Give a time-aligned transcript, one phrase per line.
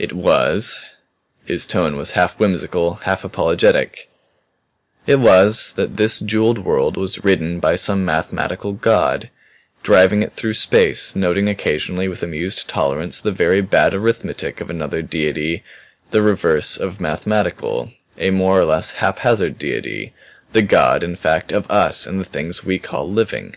[0.00, 0.82] It was"
[1.44, 4.10] his tone was half whimsical, half apologetic
[5.06, 9.30] "it was that this jeweled world was ridden by some mathematical god,
[9.84, 15.02] driving it through space, noting occasionally with amused tolerance the very bad arithmetic of another
[15.02, 15.62] Deity
[16.10, 20.12] the reverse of mathematical a more or less haphazard Deity,
[20.52, 23.54] the god, in fact, of us and the things we call living.